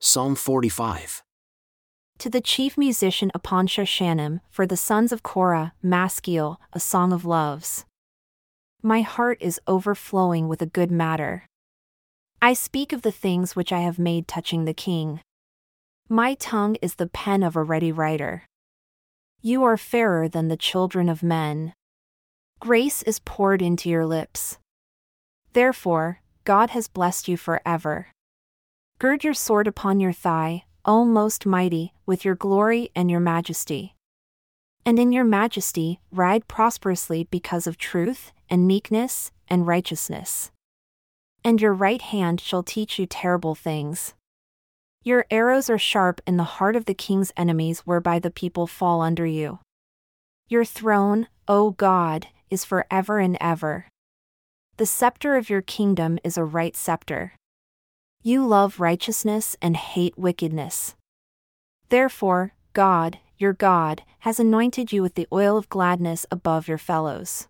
[0.00, 1.24] Psalm 45.
[2.18, 7.24] To the chief musician upon Shoshanim, for the sons of Korah, Maskil, a song of
[7.24, 7.84] loves.
[8.80, 11.46] My heart is overflowing with a good matter.
[12.40, 15.20] I speak of the things which I have made touching the king.
[16.08, 18.44] My tongue is the pen of a ready writer.
[19.42, 21.72] You are fairer than the children of men.
[22.60, 24.58] Grace is poured into your lips.
[25.54, 28.12] Therefore, God has blessed you forever.
[29.00, 33.94] Gird your sword upon your thigh, O most mighty, with your glory and your majesty.
[34.84, 40.50] And in your majesty, ride prosperously because of truth, and meekness, and righteousness.
[41.44, 44.14] And your right hand shall teach you terrible things.
[45.04, 49.00] Your arrows are sharp in the heart of the king's enemies, whereby the people fall
[49.00, 49.60] under you.
[50.48, 53.86] Your throne, O God, is for ever and ever.
[54.76, 57.34] The scepter of your kingdom is a right scepter.
[58.22, 60.96] You love righteousness and hate wickedness.
[61.88, 67.46] Therefore, God, your God, has anointed you with the oil of gladness above your fellows.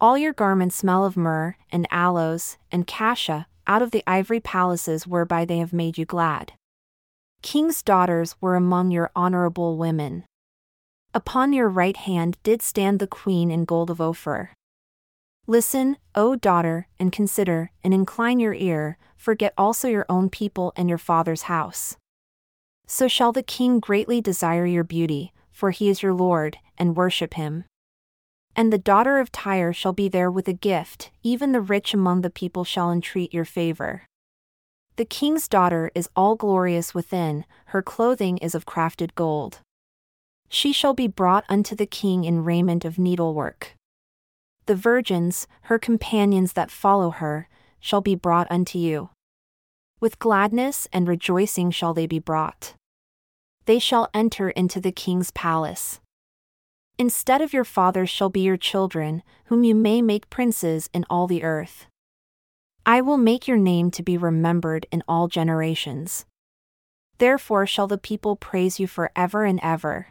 [0.00, 5.06] All your garments smell of myrrh, and aloes, and cassia, out of the ivory palaces
[5.06, 6.54] whereby they have made you glad.
[7.42, 10.24] King's daughters were among your honorable women.
[11.14, 14.50] Upon your right hand did stand the queen in gold of Ophir.
[15.50, 20.90] Listen, O daughter, and consider, and incline your ear, forget also your own people and
[20.90, 21.96] your father's house.
[22.86, 27.32] So shall the king greatly desire your beauty, for he is your Lord, and worship
[27.32, 27.64] him.
[28.54, 32.20] And the daughter of Tyre shall be there with a gift, even the rich among
[32.20, 34.02] the people shall entreat your favor.
[34.96, 39.60] The king's daughter is all glorious within, her clothing is of crafted gold.
[40.50, 43.77] She shall be brought unto the king in raiment of needlework.
[44.68, 47.48] The virgins, her companions that follow her,
[47.80, 49.08] shall be brought unto you.
[49.98, 52.74] With gladness and rejoicing shall they be brought.
[53.64, 56.00] They shall enter into the king's palace.
[56.98, 61.26] Instead of your fathers shall be your children, whom you may make princes in all
[61.26, 61.86] the earth.
[62.84, 66.26] I will make your name to be remembered in all generations.
[67.16, 70.08] Therefore shall the people praise you for ever and ever.